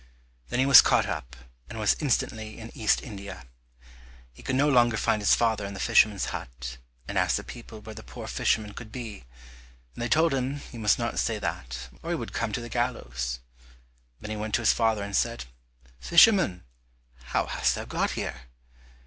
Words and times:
Then 0.49 0.57
he 0.57 0.65
was 0.65 0.81
caught 0.81 1.05
up, 1.05 1.35
and 1.69 1.77
was 1.77 1.95
instantly 1.99 2.57
in 2.57 2.75
East 2.75 3.03
India. 3.03 3.45
He 4.33 4.41
could 4.41 4.55
no 4.55 4.67
longer 4.67 4.97
find 4.97 5.21
his 5.21 5.35
father 5.35 5.63
in 5.63 5.75
the 5.75 5.79
fisherman's 5.79 6.31
hut, 6.33 6.77
and 7.07 7.19
asked 7.19 7.37
the 7.37 7.43
people 7.43 7.81
where 7.81 7.93
the 7.93 8.01
poor 8.01 8.25
fisherman 8.25 8.73
could 8.73 8.91
be, 8.91 9.25
and 9.93 10.01
they 10.01 10.09
told 10.09 10.33
him 10.33 10.55
he 10.55 10.79
must 10.79 10.97
not 10.97 11.19
say 11.19 11.37
that, 11.37 11.87
or 12.01 12.09
he 12.09 12.15
would 12.15 12.33
come 12.33 12.51
to 12.51 12.61
the 12.61 12.67
gallows. 12.67 13.41
Then 14.19 14.31
he 14.31 14.37
went 14.37 14.55
to 14.55 14.61
his 14.63 14.73
father 14.73 15.03
and 15.03 15.15
said, 15.15 15.45
"Fisherman, 15.99 16.63
how 17.25 17.45
hast 17.45 17.75
thou 17.75 17.85
got 17.85 18.09
here?" 18.17 18.47